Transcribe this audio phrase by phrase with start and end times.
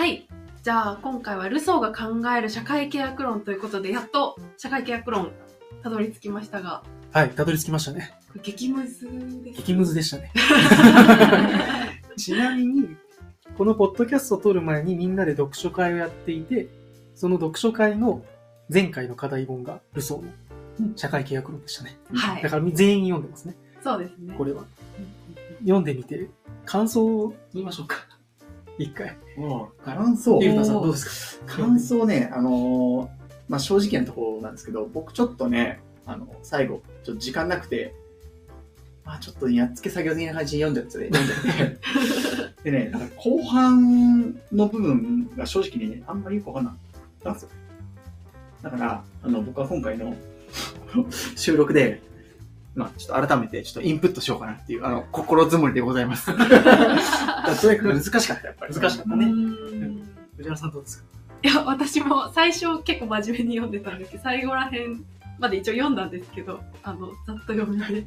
[0.00, 0.26] はい。
[0.62, 5.30] じゃあ、今回はルソーが考える社会契約論ということで、やっと社会契約論、
[5.82, 8.14] たどり着きましたが、はい、たどり着きましたね。
[8.28, 9.04] これ激ムズ
[9.44, 9.60] です。
[9.60, 10.32] 激ムズでしたね。
[12.16, 12.96] ちなみに、
[13.58, 16.70] このポッドキャストを撮る前にみんなで読書会をやっていて、
[17.14, 18.24] その読書会の
[18.72, 21.98] 前回の課題本がルソーの社会契約論でしたね。
[22.14, 22.48] はいだ。
[22.48, 23.54] から全員読んでますね、
[23.84, 24.34] そうですね。
[24.38, 24.64] これは。
[25.60, 26.30] 読んでみて、
[26.64, 28.09] 感想を言いましょうか。
[28.80, 29.16] 一回。
[29.84, 31.56] 感想ゆうたさんどうですか？
[31.58, 33.08] 感想ね、あのー
[33.48, 37.94] まあ、正直なところなんですけど、僕ちょっとね、あの、最後、ちょっと時間なくて、
[39.04, 42.70] まあちょっとやっつけ作業的な感じで読んじゃって、読んじゃって。
[42.70, 47.48] でね、後半の部分が正直ね、あんまりよくわかんなかったんですよ。
[48.62, 50.14] だから、あの、僕は今回の
[51.36, 52.00] 収録で、
[52.74, 56.26] まあちょっと改めてちょっとインプットしようかなっていう、あの、心づもりでございます。
[56.36, 58.74] とにかく難しかった、やっぱり。
[58.74, 59.26] 難しかったね。
[60.36, 61.04] 藤原さんどうですか？
[61.42, 65.04] いや、私も最初結構真面目に読んでたんですけど、最後らへん
[65.38, 68.06] まで一応読んだんですけど、あの、ざっと読みで 流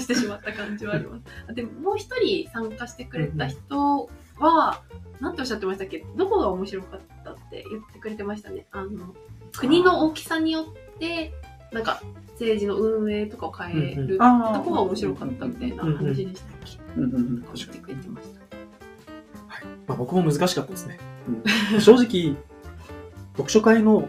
[0.00, 1.22] してしまった感じはあります。
[1.48, 4.82] あでも、もう一人参加してくれた人は、
[5.20, 6.04] なんておっしゃってましたっけ？
[6.16, 8.66] どこが面白かったって言ってくれてましたね。
[8.70, 9.14] あの、
[9.56, 11.32] 国の大きさによって、
[11.72, 12.02] なんか、
[12.38, 17.00] 政治の運営とかを変えるうんとこが面白かったみたいな話でしたっけ？
[17.00, 18.40] うんうんてくれてました。
[19.86, 20.98] まあ、僕も難しかったですね。
[21.74, 21.80] うん。
[21.80, 22.36] 正直、
[23.32, 24.08] 読書会の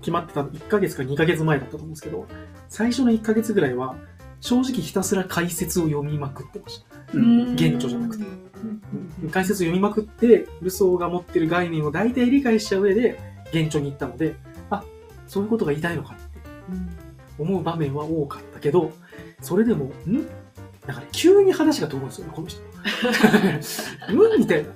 [0.00, 2.26] 決まってたの1ヶ月か2ヶ月前だったと思うんですけど、
[2.68, 3.96] 最初の1ヶ月ぐらいは、
[4.40, 6.86] 正直ひたすら解説を読みまくってました。
[7.14, 7.54] うん。
[7.54, 8.24] 現状じゃなくて。
[9.22, 9.30] うん。
[9.30, 13.18] 解説を読みまくって、ルソーが持ってる概念を大体理解した上で、
[13.52, 14.36] 現状に行ったので、
[14.70, 14.82] あ、
[15.26, 16.22] そういうことが言いたいのかって
[17.38, 18.92] 思う場面は多かったけど、
[19.40, 20.26] それでも、ん？
[20.86, 22.60] だから急に話が飛ぶんですよね、この人。
[24.10, 24.40] うん？
[24.40, 24.70] みたいな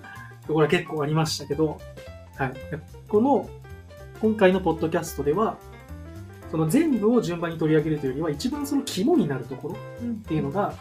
[0.47, 1.79] ところは結構ありましたけど、
[2.37, 2.53] はい。
[3.09, 3.49] この、
[4.21, 5.57] 今回のポッドキャストでは、
[6.51, 9.77] その全部を順番に取り上げるというよりは、一番その肝になるところ
[10.07, 10.75] っていうのが、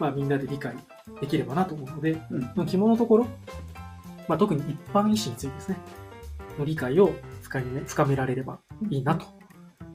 [0.00, 0.74] まあみんなで理解
[1.20, 3.26] できればなと思うので、うんその肝のところ、
[4.26, 5.76] まあ特に一般医師についてですね、
[6.58, 7.12] の理解を
[7.42, 8.58] 深め深められれば
[8.90, 9.26] いいなと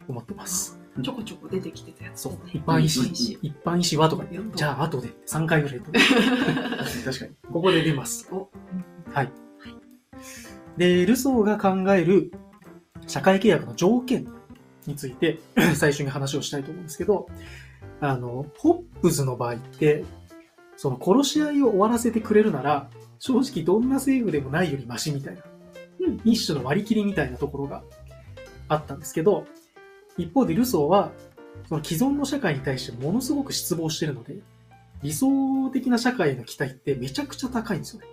[0.08, 0.79] 思ってます。
[1.02, 2.34] ちょこちょこ出てきてたやつそう。
[2.52, 5.92] 一般医師一般医師はとか言って、じゃあ後で3回ぐらいと。
[5.92, 7.32] 確かに。
[7.52, 8.28] ここで出ます。
[8.32, 8.50] お
[9.12, 9.32] はい。
[10.78, 12.32] で、ルソーが考える
[13.08, 14.28] 社会契約の条件
[14.86, 15.40] について
[15.76, 17.28] 最初に話をしたいと思うんですけど、
[18.02, 20.06] あの、ホップズの場合って、
[20.78, 22.90] その殺し合いを終わらせてくれるなら、
[23.20, 25.44] 正直どんな政府でもないよりマシみたいな、
[26.00, 27.84] うん一種の割り切りみたいなところが
[28.70, 29.46] あったんですけど、
[30.20, 31.12] 一方でルソーは、
[31.68, 34.36] その既存の社会に対してものすごく失望してるので、
[35.02, 38.08] 理想的な社会への期待ってめちゃくちゃ高いんですよね。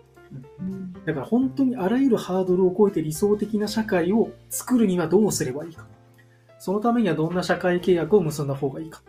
[1.04, 5.86] だから本当にあらゆるハードルを超えて理想的な社会を作るにはどうすればいいか。
[6.58, 9.02] そのためにはどんな社会契約を結んだ方がいいか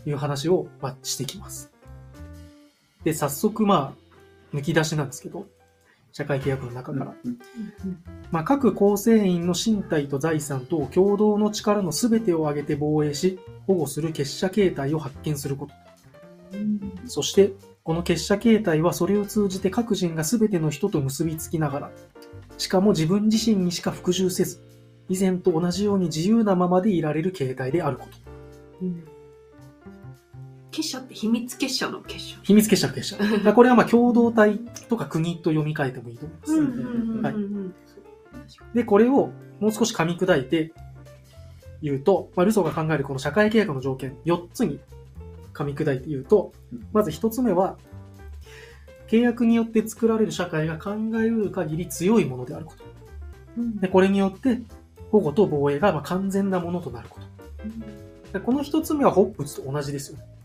[0.00, 1.72] っていう話を、まあ、してきます。
[3.04, 3.94] で、早速ま
[4.52, 5.46] あ、抜き出しなんですけど、
[6.16, 7.14] 社会契約の中から。
[8.30, 15.74] まあ、各構成員の身体と財産と共同の力の全てを挙げて防衛し、保護する結社形態を発見すること。
[17.04, 17.52] そして、
[17.84, 21.90] この結社形態はそれを通じて各人が全ての人と結びつきながら、
[22.56, 24.62] しかも自分自身にしか服従せず、
[25.10, 28.06] 以前と同じように自由なままでいられる形態であるこ
[28.80, 28.86] と。
[30.76, 32.36] 結社って秘密結社の結社。
[32.42, 33.16] 秘密結社の結社。
[33.54, 34.58] これはまあ共同体
[34.90, 38.62] とか国と読み替えてもいいと思います。
[38.74, 40.72] で、これをもう少し噛み砕いて
[41.80, 44.78] 言うと、まあ、ルソーが考えるこの社会契約の条件4つに
[45.54, 46.52] 噛み砕いて言うと、
[46.92, 47.78] まず1つ目は、
[49.08, 52.84] 契約によって作られる社会が考えうる限り強いものであること。
[53.56, 54.60] うんで、これによって
[55.10, 57.26] 保護と防衛がまあ完全なものとなること。
[58.34, 60.35] でこの1つ目はホップズと同じですよね。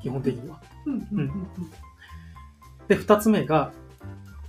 [0.00, 0.60] 基本的には。
[0.86, 1.30] うんうん
[2.88, 3.72] で、2つ目が、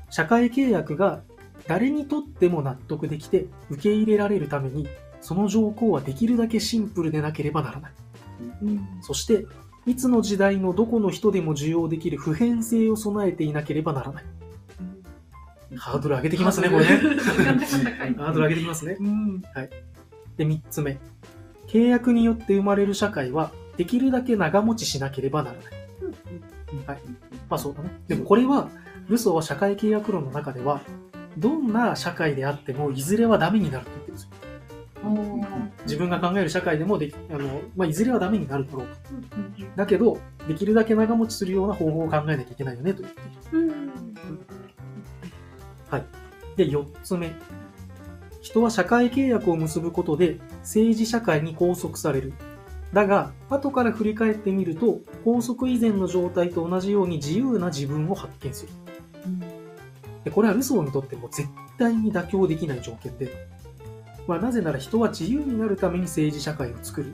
[0.09, 1.21] 社会契約が
[1.67, 4.87] 誰にとっても納得できて受け入れられるために、
[5.21, 7.91] その条項はできるだけシンプルでなければならない。
[8.63, 9.45] うんそして、
[9.85, 14.23] いつの時代のどこの人でも受容できる普遍性を備えていなければならない。
[15.75, 16.97] ハードル上げてきますね、これね。
[18.17, 18.97] ハードル上げてきますね。
[18.99, 20.99] うんで、3つ目。
[21.67, 25.65] 契約によって生まれる社会は、できるだけ長持ちしなければならない。
[26.87, 27.01] はい。
[27.49, 27.89] まあそうだね。
[28.07, 28.69] でもこれは、
[29.09, 30.81] ルソーは社会契約論の中では、
[31.37, 34.29] どんな社会であっても、いずれはダメになると言ってるんですよ。
[35.83, 38.93] 自分が考える社会でもでき、あの、まあ、いずれはダメになるだろうと。
[39.75, 40.17] だけど、
[40.47, 43.83] できるだけ長持ちするような方法を考えなきゃいけないよね、と言っている。
[46.55, 47.33] で、4つ目。
[48.41, 52.33] 人は社会契約を結ぶことで政治社会に拘束される。
[52.93, 58.71] だが、後から振り返ってみると、拘束以前の状態と同じように自由な自分を発見する。
[60.23, 63.29] でこれはルソーにとっても絶対に妥協できない条件で、
[64.25, 67.13] まあ、なぜなら人は自由になるために政治社会を作る。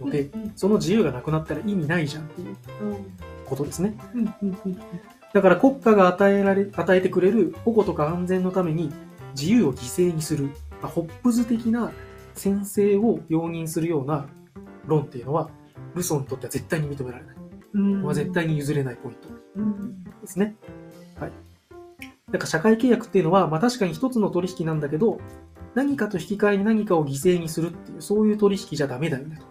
[0.00, 0.52] ので、うん。
[0.54, 2.56] その自由がなくなったら意味ないじゃんっていううん。
[3.46, 3.96] ことですね。
[4.14, 4.78] うんうんうん
[5.32, 8.90] だから国家が与えられ、与えてくれる保護とか安全のために
[9.38, 10.46] 自由を犠牲にする、
[10.80, 11.92] まあホップズ的な
[12.34, 14.28] 先制を容認するような
[14.86, 15.50] 論っていうのは、
[15.94, 17.36] ルソーにとっては絶対に認められない。
[18.04, 20.56] は絶対に譲れないポイントうんですね。
[21.20, 21.32] はい。
[22.30, 25.20] だから社会契約っていうのは、まあ確かに一つの取引なんだけど、
[25.74, 29.42] 何かと引き換えに何かを犠牲にするっていう、そういう取引じゃダメだよねと。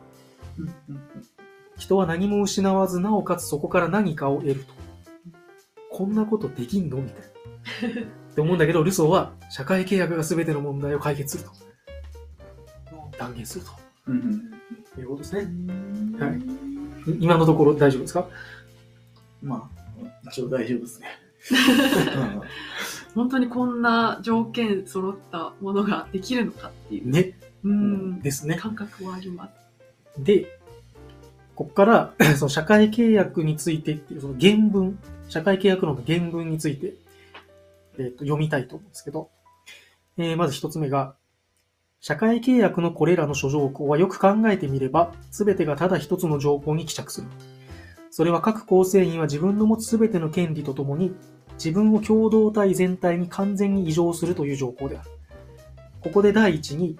[1.77, 4.73] 人は何も失わず、なおかつそこから何かを得ると。
[5.91, 8.01] こんなことできんのみたいな。
[8.01, 11.65] って思うんだけど、ルソーは社会契約が全ての問題を解決すると。
[13.17, 13.65] 断言する
[14.07, 14.54] うんうん
[14.95, 15.41] ということですね。
[15.41, 18.27] うんはい今のところ大丈夫ですか？
[19.43, 19.69] ま
[20.03, 21.07] あ、一応大丈夫ですね。
[23.13, 27.37] 本当にこんな条件揃ったものができるのかっていう、ね。
[27.63, 28.55] うん、ですね。
[28.55, 29.49] 感覚はありま
[30.15, 30.23] す。
[30.23, 30.59] で、
[31.55, 34.97] ここから、 その社会契約についてっていう、その原文、
[35.29, 36.95] 社会契約論の原文について、
[37.97, 39.29] えっ、と、読みたいと思うんですけど、
[40.17, 41.15] えーまず一つ目が、
[42.07, 47.27] 社会契約のこれらの諸条項はよく考えてみれば、すべてがただ一つの条項に帰着する。
[48.11, 51.15] それは各構成員は自分の持つすべての権利とともに、
[51.55, 55.09] 自分を共同体全体に完全に異常するという条項である。
[56.01, 56.99] ここで第一に、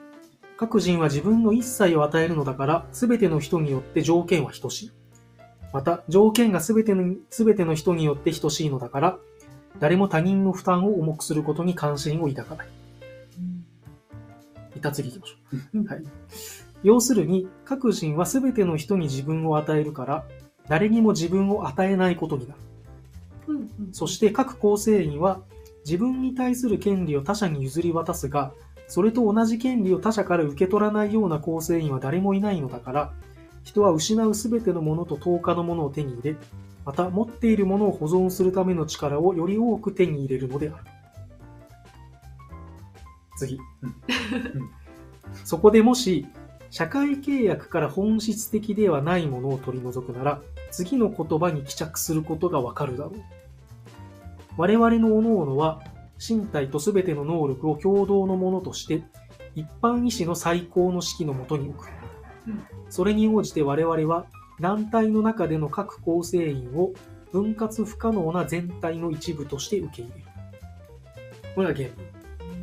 [0.58, 4.92] 各人は自分の一切を与えるのだから、すべての人によって条件は等しい。
[5.72, 9.20] また、条件がすべての、すべての人によって等しいのだから、
[9.80, 12.85] 誰も他人の負担を重くすることに関心を抱かない。
[14.86, 15.36] 一旦次行きましょ
[15.74, 15.88] う。
[15.88, 16.04] はい。
[16.84, 20.26] 要するに、各人はすべての人に自分を与えるから、
[20.68, 22.60] 誰にも自分を与えないことになる。
[23.48, 25.40] うんうんそして各構成員は
[25.86, 28.54] 自分に対する権利を他者に譲り渡すが、
[28.88, 33.14] それと同じ権利を他者から受け取らないような構成員は誰もいないのだから、
[33.64, 36.36] 人は失うすべてのものと等価のものを手に入れ、
[36.86, 40.95] また持っているものを保存するための力をより多く手に入れるのである。
[43.38, 43.60] 次。
[43.82, 43.96] うん
[45.44, 46.28] そこでもし、
[46.70, 50.42] 社会契約から本質的ではないものを取り除くなら、
[50.72, 53.14] 次の言葉に帰着することがわかるだろう。
[54.58, 55.82] 我々の各々は、
[56.18, 59.04] 身体とすべての能力を共同のものとして、
[59.56, 61.90] 一般意志の最高の式のもとに置く。
[62.90, 64.26] それに応じて我々は、
[64.60, 66.94] 団体の中での各構成員を
[67.32, 70.24] 分割不可能な全体の一部として受け入れる。
[71.56, 72.15] これが原文。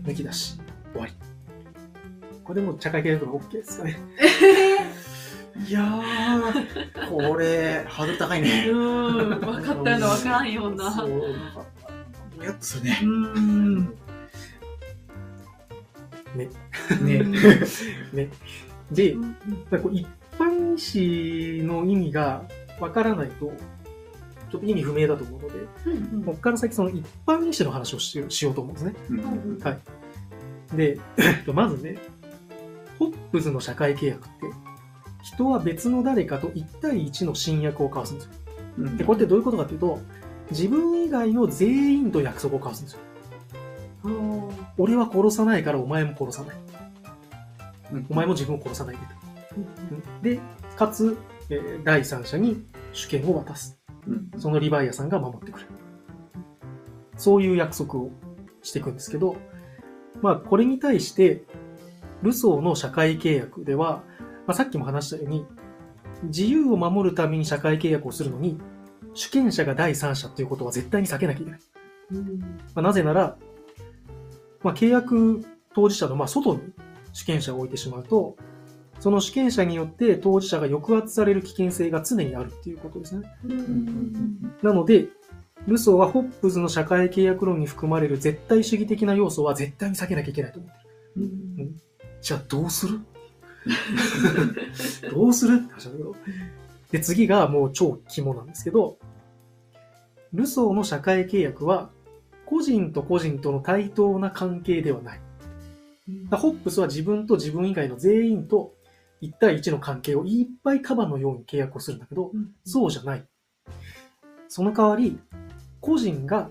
[0.04, 0.58] 抜き出し。
[0.93, 1.12] 終わり。
[2.44, 3.99] これでもう社会契約が OK ですかね。
[5.69, 8.66] いやー、これ、ハードル高いね。
[8.72, 10.90] うん、分かったような分からんような。
[10.90, 11.66] そう、なんか、
[12.37, 12.99] もやっとするね。
[13.02, 13.84] うん。
[16.34, 16.49] ね。
[17.02, 17.22] ね。
[18.12, 18.28] ね。
[18.90, 19.20] で、う
[19.82, 20.06] こう一
[20.38, 22.44] 般意思の意味が
[22.81, 23.52] わからないと、
[24.52, 25.54] ちょっと意味不明だと思うので、
[25.87, 28.94] うんここから先その一般意思の話をしようしようと思うんですね。
[29.08, 29.23] うんう
[29.59, 30.76] んはい。
[30.76, 30.99] で、
[31.54, 31.97] まずね、
[32.99, 34.30] ホップズの社会契約って、
[35.23, 38.30] 人は別の誰かと1対1の新約を交わすんですよ。
[38.78, 39.99] うんで、これってどういうことかっていうと、
[40.50, 43.00] 自分以外の全員と約束を交わすんですよ。
[44.04, 44.42] うん
[44.76, 46.56] 俺は殺さないからお前も殺さない。
[47.94, 49.06] うんお前も自分を殺さないでと。
[49.56, 49.61] う
[50.21, 50.40] んで、
[50.76, 51.16] かつ、
[51.49, 53.82] えー第三者に主権を渡す。
[54.06, 55.71] うんそのリヴァイアさんが守ってくれる。
[57.16, 58.11] そういう約束を
[58.62, 59.37] していくんですけど、
[60.23, 61.44] まあ、これに対して、
[62.23, 64.02] ルソーの社会契約では、
[64.47, 65.47] まあ、さっきも話したように、
[66.25, 68.59] 自由を守るために社会契約をするのに、
[69.14, 71.61] 主権者が第三者ということは絶対に避けなきゃいけない。
[72.12, 73.37] うんまあ、なぜなら、
[74.62, 75.44] まあ、契約
[75.75, 76.61] 当事者のまあ外に
[77.12, 78.37] 主権者を置いてしまうと、
[79.02, 83.28] その主権者によって当事者が抑圧される危険性が常にあるっていうことですね。
[83.44, 85.09] うんなので、
[85.66, 90.85] ルソーはホップズの社会契約論に含まれる絶対主義的な要素は絶対に避けなきゃいけないと思って
[91.16, 91.25] る。
[91.59, 91.76] うん
[92.21, 93.00] じゃあどうする？
[95.12, 95.56] どうする？
[95.56, 96.14] って話だけど。
[96.92, 98.99] で、次がもう超肝なんですけど、
[100.32, 101.90] ルソーの社会契約は、
[102.47, 105.21] 個人と個人との対等な関係ではない。
[106.30, 108.75] だホップスは自分と自分以外の全員と
[109.23, 113.25] 1対1の関係をいっぱいカバのように契約をするんだけど、うんそうじゃない。
[114.49, 115.19] その代わり、
[115.81, 116.50] 個人が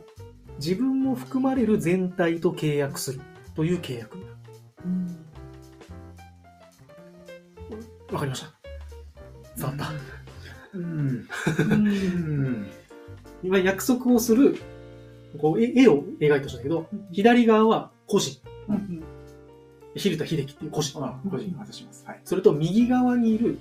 [0.58, 3.22] 自分も含まれる全体と契約する
[3.56, 4.36] という契約になる。
[8.12, 8.52] わかりました
[9.56, 9.92] 伝わった、
[10.74, 10.84] うん。
[10.84, 12.68] うんうん。
[13.44, 14.58] 今約束をする、
[15.40, 18.42] こう、絵絵を描いた人だけど、左側は個人。
[18.70, 19.04] うん
[19.96, 21.04] 蛭田秀樹っていう個人。
[21.04, 22.06] あ、個人渡します。
[22.06, 22.22] はい。
[22.24, 23.60] それと右側にいる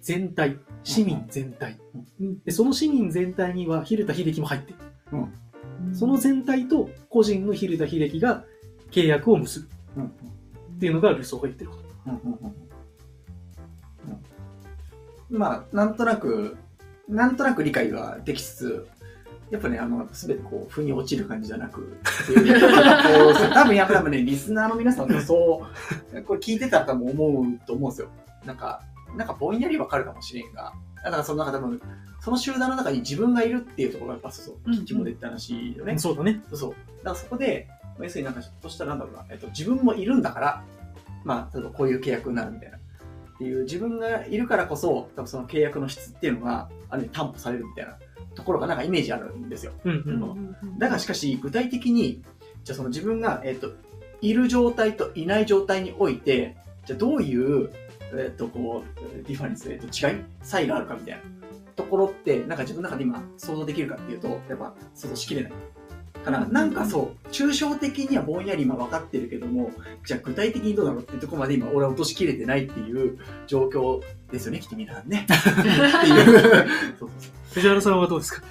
[0.00, 1.78] 全体、市民全体。
[2.20, 4.78] うんで、その市民全体には蛭田秀樹も入ってる。
[5.12, 5.32] うん
[5.94, 8.44] その全体と個人の蛭田秀樹が
[8.92, 10.06] 契約を結ぶうん。
[10.06, 10.08] っ
[10.78, 11.82] ていうのがルソーが言ってること。
[12.06, 12.62] うんうんうんうん
[15.32, 16.58] まあ、なんとなく、
[17.08, 18.88] なんとなく理解はできつつ、
[19.52, 21.94] やっぱね、あの、すべてこう、腑に落ちる感じじゃなく、
[23.52, 25.62] 多分やっぱ多分ね、リスナーの皆さんもそ
[26.14, 28.08] う、これ聞いてたら多分思うと思うんですよ。
[28.46, 28.80] なんか、
[29.14, 30.72] なんかぼんやりわかるかもしれんが、
[31.04, 31.82] だからその中多分、
[32.20, 35.98] その集団の中に自分がいるっていうところがやっぱそうそう、うんうんキッチンも出てた話よね。
[35.98, 36.40] そうだね。
[36.48, 36.70] そうそう。
[36.70, 36.80] だか
[37.10, 40.64] らそこで、まあ要するになんかちょっとしたらなんだろうな、えっと、自分もいるんだから、
[41.24, 42.78] まあ、例えばこういう契約になるみたいな。
[42.78, 42.80] っ
[43.38, 47.98] ていう、自分がいるからこそ、多分その契約の質っていうのが、ある意味担保されるみたいな
[48.34, 49.72] ところがなんかイメージあるんですよ。
[49.84, 50.02] うんう。
[50.06, 50.22] うんん
[50.62, 52.22] うんだがしかし、具体的に、
[52.64, 53.72] じゃあその自分が、えっと、
[54.20, 57.70] いる状態といない状態において、じゃあどういう、
[58.14, 61.20] えっと、こう、ディファレンス、えっと、違い差異があるかみたいな
[61.76, 65.52] ところって、なんか自分の中で今想像できるかっていうと、やっぱ想像しきれない。
[66.22, 69.70] から、なんかそう、抽象的にはぼんやり今分かってるけども、
[70.06, 75.26] じゃあ具体的にどうだろうっていうところまで今俺は落としきれてないっていう状況ですよね、きっと皆さんね。
[75.28, 76.68] っていう。
[76.98, 78.42] そうそうそう藤原さんはどうですか？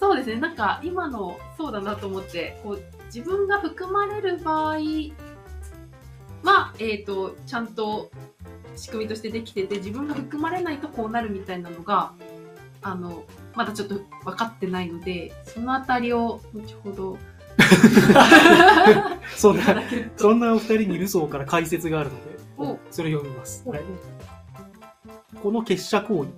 [0.00, 4.78] そうですね、なんか今のそうだなと思って、こう自分が含まれる場合
[6.42, 8.10] は、えっ、と、ちゃんと
[8.74, 12.12] 仕組みとしてできてて、自分が含まれないとこうなるみたいなのが、
[12.82, 17.18] あの、まだちょっと分かってないので、そのあたりを後ほど
[19.36, 19.82] そんな。
[20.16, 22.16] そんなお二人にルソーから解説があるの
[22.70, 22.74] お。
[22.74, 23.62] で、それを読みます。
[23.66, 23.70] お。
[23.70, 23.82] はい。
[25.40, 26.30] この結社行為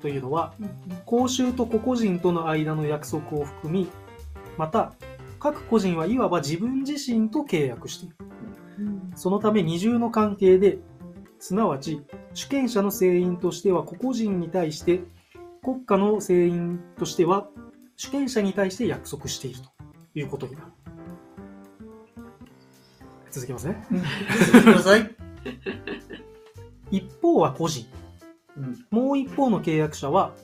[0.00, 0.70] というのは、うん
[1.06, 3.88] 公衆と個々人との間の約束を含み、
[4.56, 4.92] また、
[5.40, 8.16] 各個人はいわば自分自身と契約している。
[8.78, 10.78] うんそのため二重の関係で、
[11.38, 12.02] すなわち
[12.34, 15.00] 主権者の成員としては個々人に対して、
[15.62, 17.48] 国家の成員としては
[17.96, 19.70] 主権者に対して約束していると
[20.14, 20.66] いうことになる。
[23.30, 23.84] 続きますね。
[23.90, 25.10] 続けてください。
[26.90, 27.86] 一方は個人。
[28.60, 28.86] うん。
[28.90, 30.34] もう一方の契約者は、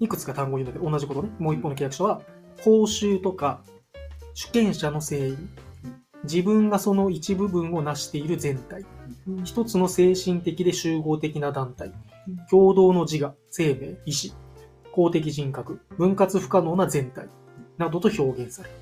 [0.00, 1.30] いくつか単語を言うんだけど、同じことね。
[1.38, 2.22] もう一方の契約者は、
[2.62, 3.62] 報酬とか、
[4.34, 5.48] 主権者の成員、
[6.24, 8.84] 自分がその一部分を成している全体、
[9.28, 9.44] うん。
[9.44, 11.92] 一つの精神的で集合的な団体。
[12.28, 14.32] うん、共同の自我、生命、意志、
[14.92, 17.28] 公的人格、分割不可能な全体、
[17.78, 18.76] などと表現される。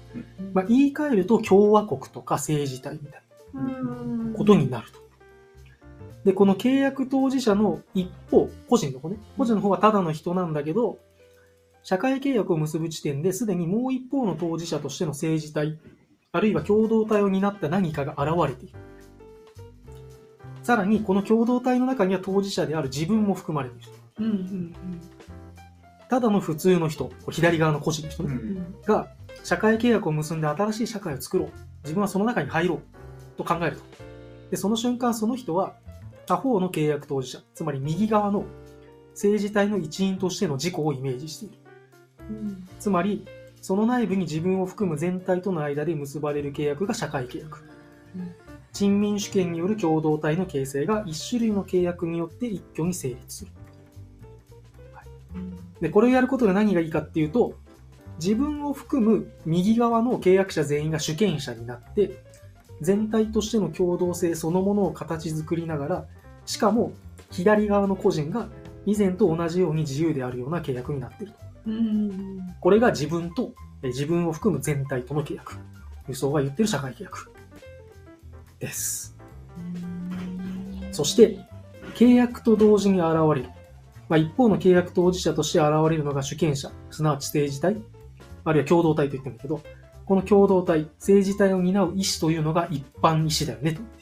[0.53, 3.23] まあ、言い換えると共和国とか政治体みたい
[3.55, 4.33] うん。
[4.33, 5.01] なことになると。
[6.25, 10.99] で、この契約当事者の一方、個人の方ね、個人の方はただの人なんだけど、
[11.83, 15.79] 社会契約を結ぶ時点ですでにもう一方の当事者としての政治体、
[16.33, 18.79] あるいは共同体を担った何かが現れている。
[20.63, 23.89] さらに、この共同体の中には当事者である自分も含まれている。
[24.19, 24.75] うんうん
[26.11, 29.07] ただの普通の人、左側の個人の人ね、うんうんが、
[29.45, 31.51] 社会契約を結んで新しい社会を作ろう。
[31.85, 32.81] 自分はその中に入ろう。
[33.37, 33.83] と考えると。
[34.51, 35.75] で、その瞬間、その人は、
[36.31, 38.45] 他方の契約当事者、つまり右側の
[39.15, 41.55] 政治体の一員としての自己をイメージしている。
[42.21, 43.27] うんつまり、
[43.61, 47.65] その内部に自分を含む全体との間で結ばれる契約が社会契約
[48.15, 48.33] うん。
[48.73, 53.51] 人民主権による共同体の形成が一種類の契約によって一挙に成立する。
[55.81, 57.55] で、これをやることで何がいいかっていうと、
[58.21, 62.23] 自分を含む右側の契約者全員が主権者になって、
[62.81, 66.07] 全体としての共同性そのものを形作りながら、
[66.51, 66.93] しかも
[67.31, 68.49] 左側の個人が
[68.85, 71.33] 以前と同じように自由であるような契約になっている。
[71.67, 73.53] うんこれが自分と、
[73.85, 75.59] え自分を含む全体との契約。
[76.09, 77.31] 輸送が言ってる社会契約。
[78.59, 79.17] です。
[80.91, 81.39] そして、
[81.95, 83.51] 契約と同時に現れる。
[84.09, 87.77] まあ、一方の契約当事者として現れるのが主権者、すなわち政治体、
[88.45, 89.61] あるいは共同体と言ってるんだけど、
[90.05, 94.00] この共同体、政治体を担う意思というのが一般意思だよね、と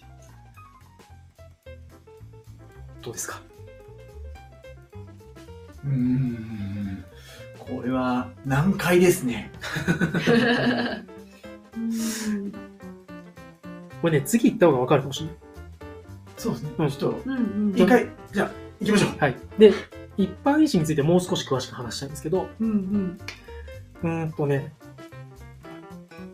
[3.08, 3.40] どうですか？
[5.84, 7.04] うーん。
[7.58, 9.50] これは難解ですね。
[11.74, 12.52] う ん
[14.02, 15.36] これね、次行った方がわかるかもしれない。
[16.36, 16.70] そうですね。
[16.78, 17.40] うんちょっと、うんう
[17.72, 18.50] ん一回、じゃあ、
[18.80, 19.18] 行きましょう。
[19.18, 19.36] はい。
[19.58, 19.72] で、
[20.18, 23.18] 一般意思についてもう少し詳しく話したいんですけど、うんうん
[24.02, 24.72] うーんとね、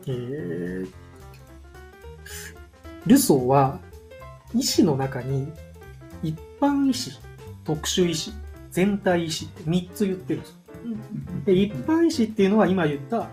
[0.06, 0.90] えー、
[3.06, 3.78] ルソーは、
[4.54, 5.52] 意思の中に、
[6.24, 7.16] 一般意思、
[7.64, 8.36] 特殊意思、
[8.70, 10.56] 全体意思って3つ言ってるんですよ。
[10.84, 11.44] うん。
[11.44, 13.28] で、一般意思っていうのは今言った、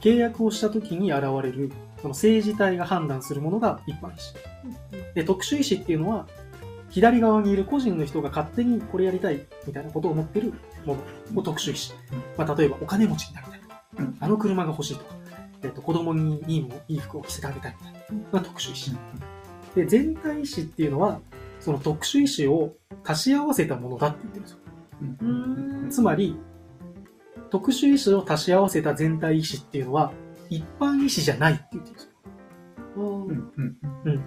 [0.00, 1.70] 契約をした時に現れる、
[2.00, 4.14] その政治体が判断するものが一般意思。
[5.14, 6.26] で、特殊意思っていうのは、
[6.88, 10.52] 左側にいる個人の人が勝手にこれやりたいみたいなことを思ってる
[10.84, 10.96] も
[11.34, 11.40] の。
[11.40, 11.96] を特殊意思。
[12.36, 13.60] まあ、例えばお金持ちになりたい。
[14.20, 15.14] あの車が欲しいとか、
[15.62, 18.00] えっと子供にいいもの、いい服を着せてあげたいみたいな。
[18.18, 19.00] のが特殊意思。
[19.74, 21.20] で、全体意思っていうのは、
[21.60, 22.74] その特殊意思を
[23.04, 24.58] 足し合わせたものだって言ってるんですよ。
[25.22, 25.24] う
[25.86, 26.36] んつまり、
[27.50, 30.12] 特殊意思を足し合わせた全体意思っていうのは、
[30.48, 32.10] 一般意思じゃないって言ってるんですよ。
[32.96, 33.52] うん
[34.04, 34.24] うん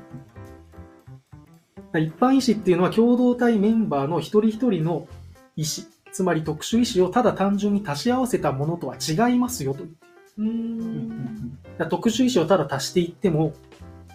[1.96, 5.08] 一般意思っていうのは共同体メンバーの一人一人の
[5.56, 10.14] 意思、つまり特殊意思をただ単純に足し合わせたものとは違いますよと言ってる。
[10.38, 11.60] ううん
[11.90, 13.54] 特殊意思をただ足していっても、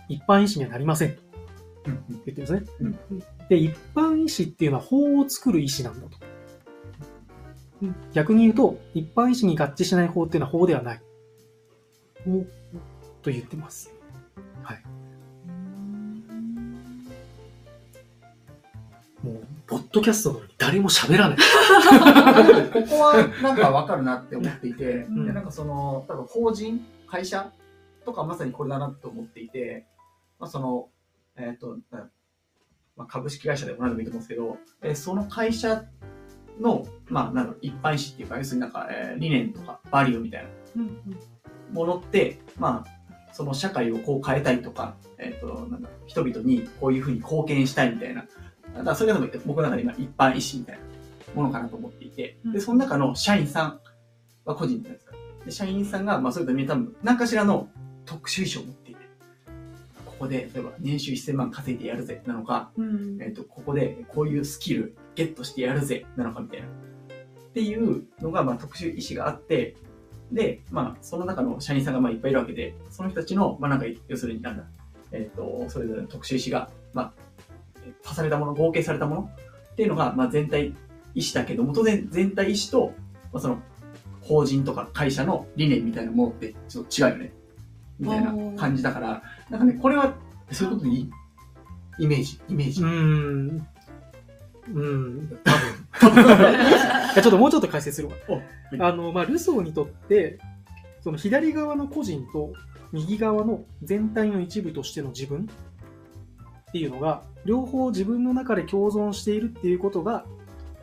[0.09, 1.28] 一般意思にはなりませんとうん
[1.85, 2.63] 言ってるんですね。
[2.81, 2.99] うん
[3.49, 6.19] で、一般意思っていうのは法を作る意思なんだと。
[8.13, 11.01] 逆に言うと、一般意思に合致しない法っていうのは法ではない。
[13.23, 13.91] と言ってます。
[14.63, 14.83] はい。
[19.23, 21.39] もう、ポッドキャストなのに誰も喋らない。
[22.71, 27.51] ここはなんかわかるなって思っていて、うんでなんかその、多分法人、会社
[28.05, 29.87] とかまさにこれだなと思っていて、
[30.39, 30.89] まあその、
[31.39, 32.09] えっ、と、な
[32.97, 35.85] まあ、株式会社でも何でもいいと思うんですけど、えーその会社
[36.61, 40.99] の、まあ、なん一般意思っていうか、要するになんか、えー理念とか、バリューみたいなうん
[41.73, 48.23] ものって、まあ、その社会をこう変えたいとか、えっ、と、なんだ、人々にこういうふうに貢献したいみたいな。
[48.23, 50.83] だからそれが僕の中で今一般意思みたいな
[51.35, 53.81] ものかなと思っていて、で、その中の社員さん
[54.45, 55.15] は個人じゃないですか。
[55.45, 57.69] で、社員さんが、まあそういうのに多分、何かしらの
[58.05, 58.88] 特殊意思を持って、
[60.19, 66.67] ここで、例えば年収1000万稼いでやるぜ、なのか、うんえっ、と、ここでこういうスキルゲットしてやるぜ、なのかみたいな。
[66.67, 66.71] っ
[67.55, 69.77] ていうのが、まあ特殊意思があって、
[70.33, 74.65] で、まあその中の社員さんがまあいっぱいいるわけで、その人たちの、まあなんか、要するになんだ、
[75.13, 77.13] えっ、と、それぞれの特殊意思が、まあ、
[77.87, 79.31] えー足されたもの、合計されたもの
[79.73, 80.75] っていうのが、まあ全体
[81.15, 82.93] 意思だけども、当然全体意思と、
[83.33, 83.63] まあその、
[84.21, 87.33] 法人とか会社の理念みたいなものってちょっと違うよね。
[87.99, 90.15] みたいな感じだから、なんかね、これは、
[90.51, 91.11] そういうことでいい
[91.99, 92.83] イメージ、イメージ。
[92.83, 93.67] うーん。
[94.75, 95.39] うん。
[95.45, 96.25] 多分。
[97.13, 98.15] いやちょっともうちょっと解説するわ。
[98.29, 98.43] はい
[98.81, 100.39] あの、まあ、ルソーにとって、
[101.01, 102.53] その左側の個人と
[102.93, 105.49] 右側の全体の一部としての自分
[106.69, 110.27] っていうのが、両方自分の中で共存しているっていうことが、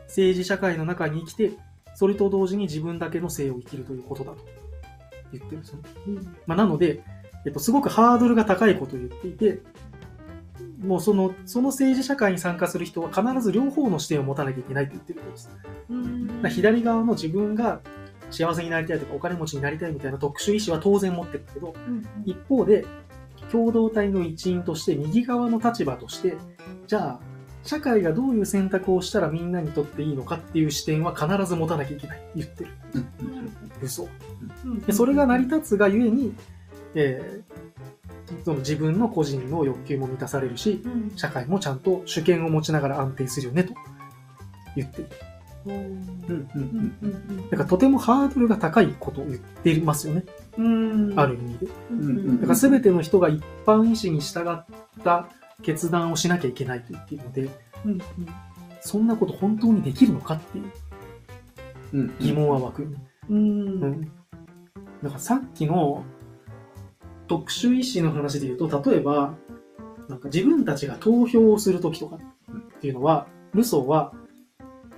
[0.06, 1.52] 政治社会の中に生きて、
[1.94, 4.38] それと同時に自分だけの生を生きるということだと
[5.32, 5.84] 言ってるんですよね。
[6.46, 7.02] まあ、なので、
[7.46, 9.62] えっと、すごくハードルが高いことを言っていて、
[10.84, 15.50] もうその、その政治社会に参加する人は必ず両方の視点を持たなきゃいけないと言ってることです。
[16.50, 17.80] 左側の自分が
[18.30, 21.74] 幸せになりたいとかお金持ちになりたいみたいな特殊意思は当然持ってるけど、
[22.24, 22.84] 一方で、
[23.52, 26.36] 共同体の一員として右側の立場として、
[26.88, 27.20] じゃあ、
[27.62, 32.70] 社会がどういう選択をしたらみんなにとっていいのかっていう視点は必ず持たなきゃいけないって言ってる。
[33.82, 34.08] 嘘。
[34.64, 36.34] うんでそれが成り立つがゆえに、
[36.96, 37.56] えー
[38.44, 43.72] その自分の個人の欲求も満たされるし、うん社会もちゃんと主権を持ちながら安定するよねと
[44.74, 45.10] 言っている。
[45.66, 50.24] うんうんうんうんうんだからとてもハードルが高いことを言っていますよね。
[50.58, 51.66] うんある意味で。
[51.92, 54.64] うんうんだから全ての人が一般意思に従っ
[55.04, 55.28] た
[55.62, 57.48] 決断をしなきゃいけないと言っているので、
[57.84, 57.98] うん
[58.80, 60.64] そんなこと本当にできるのかっていう
[61.94, 62.96] うん疑問は湧く。
[63.30, 64.00] うんうん。
[64.02, 64.08] だ
[65.10, 66.04] からさっきの
[67.28, 69.34] 特殊意思の話で言うと、例えば、
[70.08, 74.12] なんか自分たちが投票をするときとかっていうのは、ルソーは、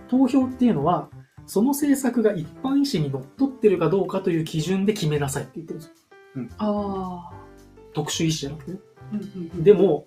[0.09, 1.09] 投票っていうのは、
[1.47, 5.95] その政策が一般意思にのっとってるかどうかという基準で決めなさいって言ってるんですよ。
[6.59, 7.39] ああ
[7.95, 8.79] 特殊意思じゃなくてね。
[9.13, 9.21] うん
[9.57, 10.07] うんでも、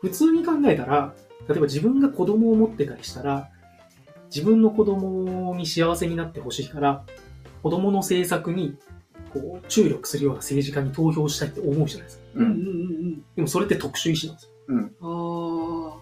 [0.00, 1.14] 普通に考えたら、
[1.48, 3.50] 例えば自分が子供を持ってたりしたら、
[4.34, 7.04] 自分の子供に幸せになってほしいから、
[7.62, 8.76] 子供の政策に
[9.32, 12.24] こう注力するような政治家に投票したいって思うじゃないですか。
[12.34, 14.50] うんうんうんでもそれって特殊意思なんですよ。
[14.68, 16.00] うんああ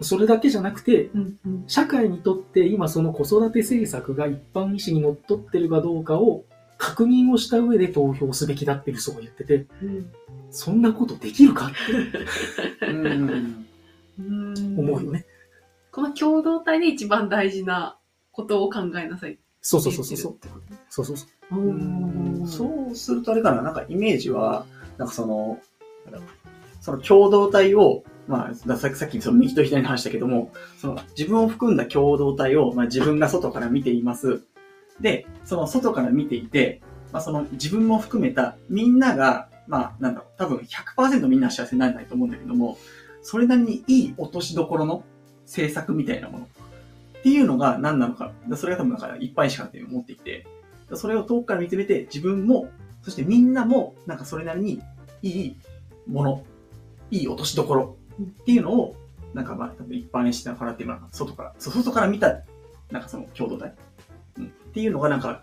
[0.00, 6.44] それだけじゃなくて、うんうん社会にとって今その子育て政策が一般意思にのっとってるかどうかを
[6.78, 10.10] 確認をした上で投票すべきだってルソーが言ってて、うん
[10.50, 11.70] そんなことできるかっ
[12.80, 13.66] てうん
[14.18, 15.26] うん思うよね。
[15.90, 17.98] この共同体で一番大事な
[18.30, 20.38] ことを考えなさいっそうそうそうそうそう。
[20.88, 21.28] そうそうそう。
[21.52, 25.58] おーそうするとあれかな、なんかイメージは、なんかその、
[26.80, 34.42] その共同体を、まあ、さっきさっきその右と左の話したけども、その自分を含んだ共同体を、まあ、自分が外から見ています。
[35.00, 36.80] で、その外から見ていて、
[37.12, 42.78] まあ、その自分も含めたみんなが、まあ、なんだろう、多分100%みんな幸せになれないと思うんだけども、
[43.22, 45.04] それなりにいい落としどころの
[45.44, 50.46] 政策みたいなものっていうのが何なのか、それが多分だからいっぱいしかって思っていて、
[50.94, 52.68] それを遠くから見つめて自分も、
[53.02, 54.82] そしてみんなも、なんかそれなりに
[55.22, 55.56] いい
[56.06, 56.44] もの、
[57.10, 58.96] いい落としどころっていうのを、
[59.34, 62.42] なんかまあ、多分一般視点からっていうのは、外から、外から見た、
[62.90, 63.74] なんかその共同体、
[64.38, 65.42] うん、っていうのがなんか、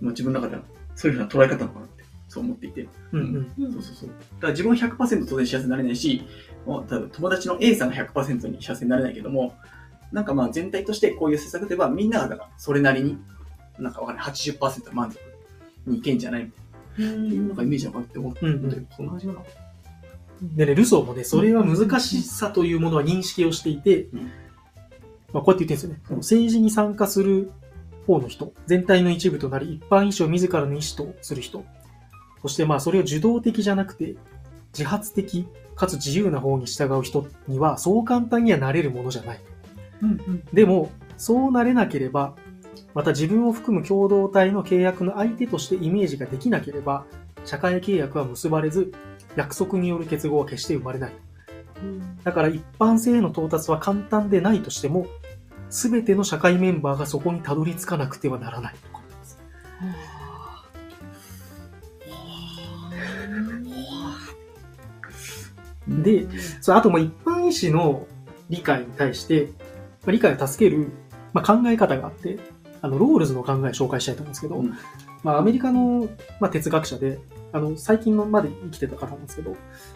[0.00, 0.62] まあ自分の中では
[0.94, 2.88] そういうふうな捉え方なのかなって、そう思っていて。
[3.12, 3.64] うんうん。
[3.64, 4.08] うんそうそうそう。
[4.08, 6.22] だから自分は100%当然幸せになれないし、
[6.66, 9.54] もう多分友達の A さんが100%に幸せになれないけども、
[10.12, 13.18] なんかまあ全体としてこういう施策ではみんながだからそれなりに、
[13.78, 15.18] なんかわかんない、80%満足
[15.86, 19.40] にいけんじゃないみたいな、っていうのがイメージなのかなって思って、うんうんそんな感じかな。
[20.42, 24.30] でね、ルソーもね、それは難しさというものは認識をしていて、うん。
[25.32, 26.00] まあ、こうやって言ってるんですよね。
[26.06, 27.50] その政治に参加する
[28.06, 31.64] 方の人、全体の一部となり、一般意思を自らの意思とする人、
[32.42, 34.16] そしてまあ、それを受動的じゃなくて、
[34.72, 39.40] 自発的かつ自由な方に従う人には、そう簡単にはなれるものじゃない。
[40.02, 40.44] うんうん。
[40.52, 42.34] でも、そうなれなければ、
[42.94, 47.04] また自分を含む共同体の契約の相手としてイメージができなければ、
[47.44, 48.92] 社会契約は結ばれず、
[49.36, 51.12] 約束による結合は決して生まれない。
[52.22, 55.06] だから一般性への到達は簡単でないとしても、
[55.70, 59.38] すべての社会メンバーがそこにたどり着かなくてはならないとか言ってます。
[65.88, 66.26] で、
[66.60, 68.06] そあとも一般意志の
[68.48, 69.50] 理解に対して、
[70.06, 70.92] 理解を助ける、
[71.32, 72.38] まあ、考え方があって、
[72.84, 74.74] あの、ロールズの考えを紹介したいと思うんですけど、うん。
[75.22, 76.06] まあ、アメリカの、
[76.38, 77.18] まあ、哲学者で、
[77.50, 79.52] あの、最近のまで生きてた方なんですけど、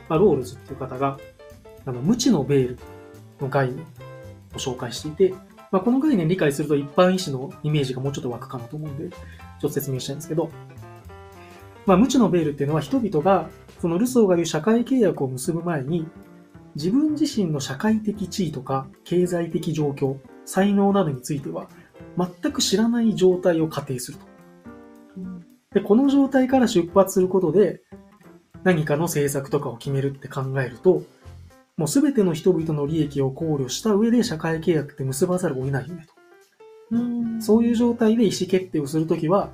[0.09, 1.18] まあ、ロールズっていう方が、
[1.85, 2.79] あの、無知のベール
[3.42, 5.35] の概念を紹介していて、
[5.70, 10.48] まあ、この概念理解すると一般意志のイメージがもうちょっと湧くかなと思うんで、ちょっと説明したいんですけど、
[11.85, 13.51] まあ、無知のベールっていうのは人々が、
[13.83, 16.09] そのルソーが言う社会契約を結ぶ前に、
[16.74, 21.68] 自分自身の社会的地位とか経済的状況、才能などについては、
[22.18, 24.26] 全く知らない状態を仮定すると。
[25.74, 27.81] で、この状態から出発することで、
[28.64, 31.02] 何かの政策とかを決めるって考えると、
[31.76, 36.14] もうすべての人々の利益を考慮した上で社会契約って結ばざるを得ないよねと。
[36.90, 39.50] うんそういう状態で意思決定をするときは、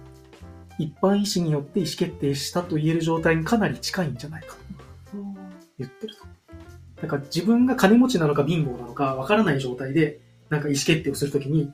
[0.79, 4.61] 一般意思によって意思決定したと言える状態にかなり近いんじゃないかと
[5.79, 6.25] 言ってると。
[7.03, 11.71] だから自分が金持ちなのか貧乏なのかわからない状態で、なんか意思決定をするときに、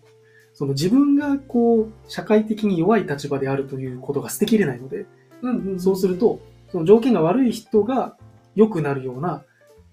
[0.53, 5.07] その自分がこう、社会的に弱い立場であるということが捨てきれないので、
[5.43, 8.17] うんうんそうすると、その条件が悪い人が
[8.55, 9.43] 良くなるような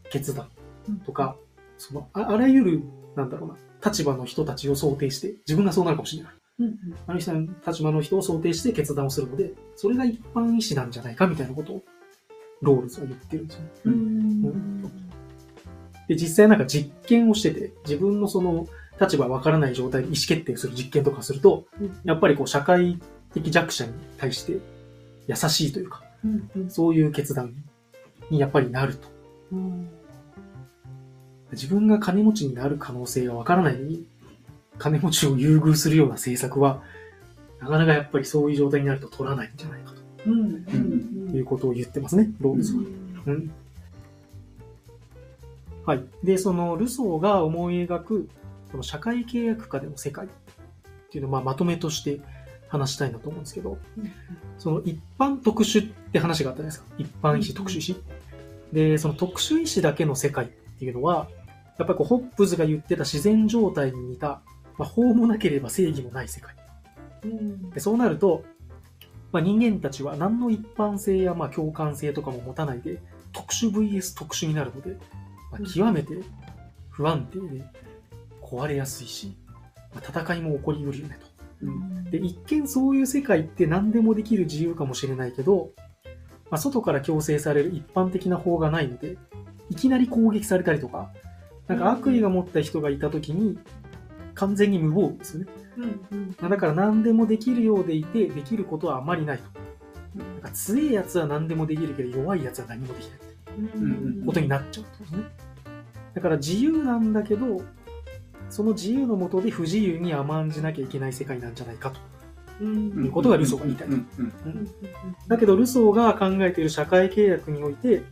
[0.10, 0.50] 決断
[1.06, 1.36] とか、
[1.78, 2.84] そのああらゆる、
[3.16, 6.34] なんだろうな、立場の人たちを想定して、自分がそうなるかもしれない。
[6.60, 6.76] うんうん。
[7.06, 11.84] あの人の立場の人を想定して決断をするので、それが一般意思なんじゃないかみたいなことを、
[12.62, 13.70] ロールズは言ってるんですよね。
[13.86, 14.82] うん。
[16.08, 18.68] で、実際なんか実験をしてて、自分のその
[19.00, 21.66] 立場わからない状態で意思決定する実験とかすると、
[22.04, 23.00] やっぱりこう社会
[23.34, 24.60] 的弱者に対して
[25.28, 27.54] 優しいというか、うんうんそういう決断
[28.30, 29.08] にやっぱりなると。
[29.54, 29.90] うん
[31.52, 34.04] 自分が金持ちになる可能性がわからない
[34.78, 36.82] 金持ちを優遇するような政策は、
[37.60, 39.94] なかなかやっぱりそういう状態になると取らないんじゃないか
[40.26, 42.84] うんうんということを言ってますね、ロールズは。
[43.28, 43.52] うん。
[45.86, 46.04] はい。
[46.24, 48.30] で、その、ルソーが思い描く、
[48.78, 50.30] この社会契約下での世界っ
[51.10, 52.22] ていうのをまあまとめとして
[52.68, 53.80] 話したいなと思うんですけど、
[54.60, 56.96] その一般特殊って話があったじゃないですか。
[57.00, 58.04] 一般医師、特殊医師。
[58.72, 61.28] で、その特殊医師だけの世界っていうのは、
[61.80, 64.42] やっぱりこう、ホップズが言ってた自然状態に似た、
[64.78, 66.54] まあ、法もなければ正義もない世界。
[67.24, 68.44] うんでそうなると、
[69.32, 73.02] まあ、人間たちは何の一般性やまあ共感性とかも持たないで、
[73.34, 74.98] 特殊 VS 特殊になるので、
[75.52, 76.22] まあ、極めて
[76.92, 77.64] 不安定で
[78.48, 79.38] 壊れやすいし、
[79.94, 81.28] まあ、戦いも起こりうるよねと。
[81.64, 85.72] うんで、一見そういう世界って何でもできる自由かもしれないけど、
[86.50, 89.18] まあ、外から強制される一般的な法がないので、
[89.70, 91.12] いきなり攻撃されたりとか、
[91.68, 93.60] なんか悪意が持った人がいた時に、
[94.34, 95.48] 完全に無防備ですよね。
[95.78, 99.44] うんうんまあだから何でもできるようでいて、できることはあまりないと。
[100.18, 103.20] なんか強いやつは何でもできるけど、弱いやつは何もできない
[103.58, 105.24] うんことになっちゃうとですね。
[106.14, 107.62] だから自由なんだけど、
[108.50, 112.00] その自由のもとで不自由に甘んじなきゃいけない世界なんじゃないかと。
[112.60, 114.68] うんいうことがルソーが言いたいうんうんうんうん
[115.28, 118.04] だけど、ルソーが考えている社会契約において、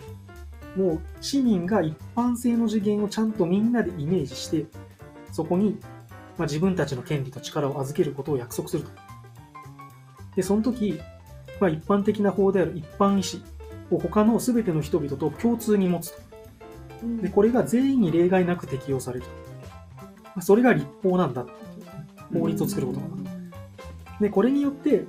[0.75, 4.65] もう市民が一般性の次元をちゃんとみんなでイメージして、
[5.31, 5.79] そこに、
[6.37, 8.91] まあ、自分たちの権利と力を預けることを約束すると。
[10.35, 10.99] で、その時、
[11.59, 16.21] まあ、一般的な法である一般意思を他の全ての人々と共通に持つと。
[17.03, 19.44] うんで、これが全員に例外なく適用されると。
[20.35, 21.55] まあそれが立法なんだってい
[22.37, 23.35] う法律を作ることなんだと。
[24.19, 25.05] で、これによって、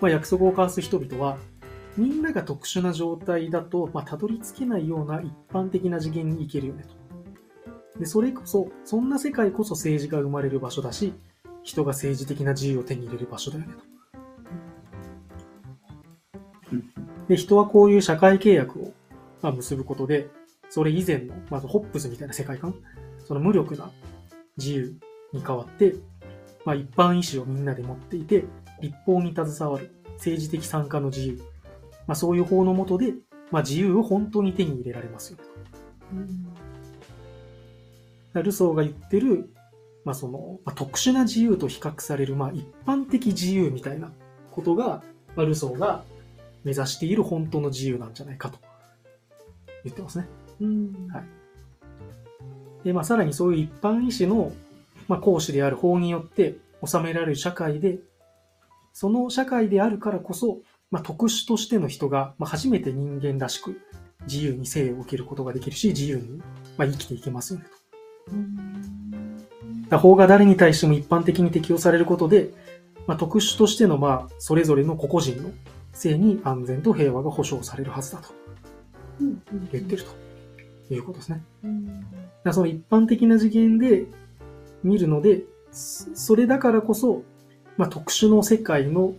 [0.00, 1.38] まあ、約束を交わす人々は、
[1.96, 7.98] みんなが特殊な状態だと、まあ、たどり着けないような一般的な次元に行けるよねと。
[7.98, 11.12] で、それこそ、そんな世界こそ政治が生まれる場所だし、
[11.62, 13.74] 人が政治的な自由を手に入れる場所だよね
[16.72, 16.86] うんと。
[17.28, 18.92] で、人はこういう社会契約を、
[19.42, 20.30] まあ、結ぶことで、
[20.70, 22.74] それ以前の、まずホップスみたいな世界観、
[23.30, 23.92] その無力な
[24.56, 24.96] 自由
[25.32, 25.94] に代わって、
[26.64, 28.42] まあ、一般意思をみんなで持っていて、
[28.80, 31.38] 立法に携わる政治的参加の自由、
[32.08, 33.14] まあ、そういう法の下で、
[33.52, 35.38] まあ、自由を本当に手に入れられますよ。
[35.38, 35.50] だか
[36.12, 36.48] うん
[38.34, 39.54] らルソーが言ってる、
[40.04, 44.10] まあ、その、まあ、特殊な自由と比較される、まあ、一般的自由みたいな
[44.50, 45.04] ことが、
[45.36, 46.02] まあ、ルソーが
[46.64, 48.58] 目指している本当の自由なんじゃないかと
[49.84, 50.26] 言ってますね。
[50.60, 51.39] うんはい
[52.84, 54.52] で、まあ、さらにそういう一般意思の、
[55.08, 57.98] まあ、行使である法によって収められる社会で、
[58.92, 63.80] その社会であるからこそ、まあ、特殊としての人が、まあ、初めて人間らしく
[64.26, 66.38] 自由に生を受けることができるし、自由に、
[66.76, 67.66] まあ、生きていけますよね
[69.90, 69.98] と。
[69.98, 72.50] 法が誰に対しても一般的に適用されることで、
[73.06, 75.50] まあ、特殊としての、まあ、それぞれの個々人の
[75.92, 78.28] 性に安全と平和が保障されるはずだと
[79.20, 79.42] うん。
[79.72, 80.10] 言ってると
[80.94, 81.42] いうことですね。
[81.64, 82.06] うん。
[82.44, 84.06] だその一般的な次元で
[84.82, 87.22] 見るので、そそれだからこそ、
[87.76, 89.14] まあ、特殊の世界の、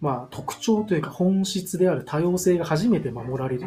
[0.00, 3.66] まあ、特徴というか本質である多様性が初めて守られる。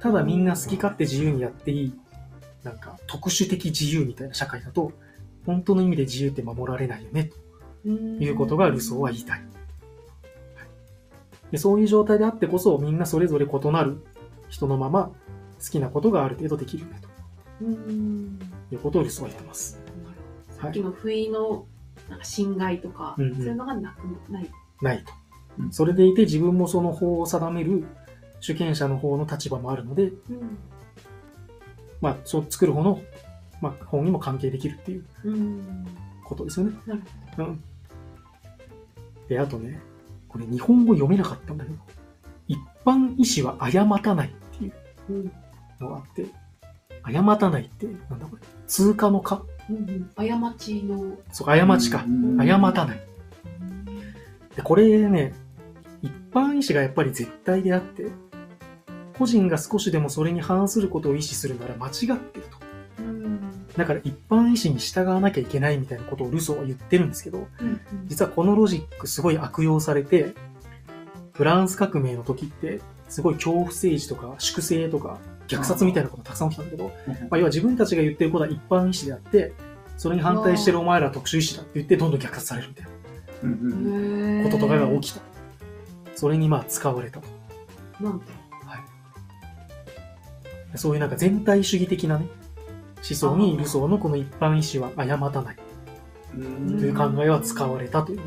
[0.00, 1.94] ただみんな好き勝手自由にやっていい、
[2.62, 4.92] なんか特殊的自由みたいな社会だと、
[5.44, 7.32] 本当の意味で自由って守られないよね、
[7.84, 9.42] ということがルソーは言いたい。
[11.50, 14.04] でそういう状態であってこそ、みんなそれぞれ異なる
[14.48, 15.10] 人のまま
[15.62, 17.00] 好きなことがある程度できるよね、
[17.60, 18.38] うん。
[18.68, 19.80] ということをルソーは言ってます。
[20.50, 21.66] さっきの不意の
[22.10, 24.50] なんか侵害とか、そういうのがなくない？
[24.80, 25.12] ないと。
[25.58, 25.66] う。
[25.66, 25.72] ん。
[25.72, 27.84] それでいて自分もその法を定める
[28.40, 30.58] 主権者の方の立場もあるので、うん。
[32.00, 33.00] まあ、そう作る方の、
[33.60, 35.86] まあ、法にも関係できるっていううん。
[36.24, 36.72] ことですよね。
[36.86, 37.02] なる
[37.38, 37.62] うん。
[39.28, 39.80] で、あとね、
[40.28, 41.76] これ日本語読めなかったんだけど、
[42.48, 44.72] 一般意思は誤たないっていう。
[45.10, 45.32] うん
[45.82, 46.26] のがあって、
[47.02, 49.42] 誤たないって、なんだこれ、通過のか？
[49.68, 51.18] うんうん過ちの。
[51.32, 52.04] そう、過ちか。
[52.06, 53.00] うん誤たない。
[54.56, 55.34] で、これね、
[56.02, 58.06] 一般意思がやっぱり絶対であって、
[59.18, 62.46] 個人が少しでもそれに反することを意思するなら間違ってる
[62.96, 63.02] と。
[63.02, 63.40] うん
[63.76, 70.34] だから一般意思に従わなきゃいけないみたいなことをルソーは言ってるんですけど、うん実はこのロジックすごい悪用されて、
[71.32, 75.18] フランス革命の時って、すごい恐怖政治とか粛清とか
[75.48, 79.52] 虐殺みたいなことたくさん起きたんだけど、まあ、要は自分たちが言ってることは一般意思であって、
[79.96, 85.20] それに反対してるお前らは特殊意思だって言ってどんどん虐殺されるみたいなこととかが起きた。
[86.14, 87.28] それにまあ使われたと。
[88.00, 88.42] なんて。
[90.76, 92.26] そういうなんか全体主義的なね、
[92.96, 95.56] 思想にルソーのこの一般意思は誤たない
[96.34, 98.20] うんという考えは使われたという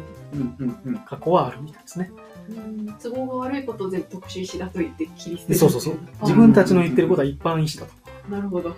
[1.06, 2.12] 過去はあるみたいですね。
[2.50, 5.98] うん都合が悪いことを全部特殊意思だと言って切り捨てるでそうそうそう。
[6.20, 8.32] あ自分たちの言ってることは一般意思だと。
[8.32, 8.76] なるほど。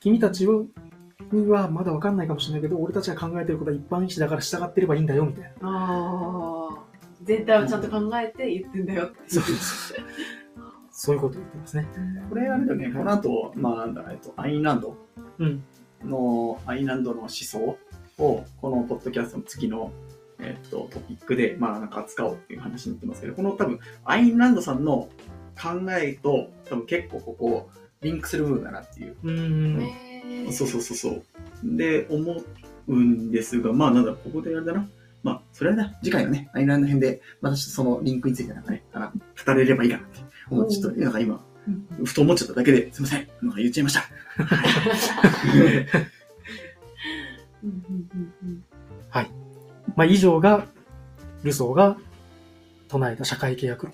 [0.00, 0.62] 君たちは
[1.32, 5.50] にはまだわかんないかもしれないけど、俺たちが考えてることは一般意思だから従ってればいいんだよ、みたいな。
[5.62, 6.78] ああ。
[7.22, 9.30] 全体をちゃんと考えて言ってんだよっていう。
[9.30, 9.56] そうそう
[10.92, 11.86] そういうことを言ってますね。
[12.28, 14.96] これあれだよね、この後、まあなんだ、えっと、アインランド
[15.38, 15.62] うん。
[16.04, 17.78] の、アインランドの思想を、
[18.60, 19.92] このポッドキャストの次の、
[20.42, 25.08] えっと、トピックで、まあなんか扱おうっていう話になってますけど、この多分、アインランドさんの
[25.60, 27.70] 考えと、多分結構ここ、
[28.02, 29.16] リンクする部分だなっていう。
[29.22, 30.52] うーん。
[30.52, 31.22] そうそうそうそう。
[31.64, 32.42] で、思
[32.88, 34.88] うんですが、まあなんだここであれだな。
[35.22, 43.28] まあ、それはな、次回のね、アインランド編で、またちょっとそのリンクについてなんかね、語れればいいかなって思って、ちょっと、なんか今、うんふと思っちゃっただけで、すいません。
[43.42, 44.00] なんか言っちゃいました。
[44.00, 45.86] はい
[47.62, 48.64] うんうんうんうん
[50.00, 50.66] まあ以上が、
[51.42, 51.98] ルソーが
[52.88, 53.92] 唱えた社会契約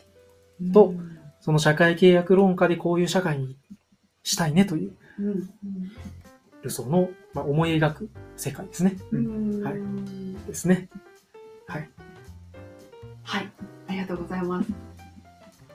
[0.60, 0.70] 論。
[0.72, 0.94] と
[1.40, 3.56] その社会契約論下でこういう社会に
[4.22, 5.50] したいねといううんうん
[6.62, 8.96] ルソーの、まあ、思い描く世界ですね。
[9.64, 10.88] はいんですね。
[11.66, 13.50] はい。
[13.88, 14.70] ありがとうございます。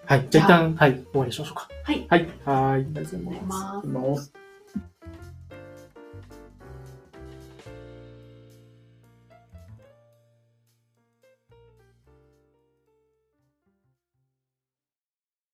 [0.05, 0.27] はい。
[0.29, 1.69] じゃあ一旦、はい、終わりにしましょうか。
[1.83, 2.05] はい。
[2.07, 2.21] はい。
[2.21, 2.29] はい。
[2.45, 4.40] ありがとうございます。